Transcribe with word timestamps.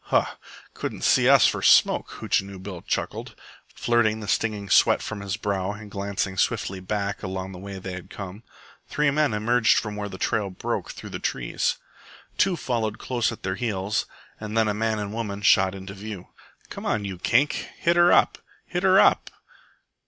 "Huh! 0.05 0.33
couldn't 0.73 1.03
see 1.03 1.29
us 1.29 1.45
for 1.45 1.61
smoke," 1.61 2.09
Hootchinoo 2.13 2.57
Bill 2.57 2.81
chuckled, 2.81 3.35
flirting 3.75 4.19
the 4.19 4.27
stinging 4.27 4.67
sweat 4.67 4.99
from 4.99 5.21
his 5.21 5.37
brow 5.37 5.73
and 5.73 5.91
glancing 5.91 6.37
swiftly 6.37 6.79
back 6.79 7.21
along 7.21 7.51
the 7.51 7.59
way 7.59 7.77
they 7.77 7.93
had 7.93 8.09
come. 8.09 8.41
Three 8.87 9.11
men 9.11 9.31
emerged 9.31 9.77
from 9.77 9.95
where 9.95 10.09
the 10.09 10.17
trail 10.17 10.49
broke 10.49 10.89
through 10.89 11.11
the 11.11 11.19
trees. 11.19 11.77
Two 12.39 12.57
followed 12.57 12.97
close 12.97 13.31
at 13.31 13.43
their 13.43 13.53
heels, 13.53 14.07
and 14.39 14.57
then 14.57 14.67
a 14.67 14.73
man 14.73 14.97
and 14.97 15.11
a 15.11 15.15
woman 15.15 15.43
shot 15.43 15.75
into 15.75 15.93
view. 15.93 16.29
"Come 16.71 16.83
on, 16.87 17.05
you 17.05 17.19
Kink! 17.19 17.53
Hit 17.77 17.95
her 17.95 18.11
up! 18.11 18.39
Hit 18.65 18.81
her 18.81 18.99
up!" 18.99 19.29